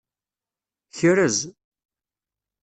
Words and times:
Krez. 0.97 1.37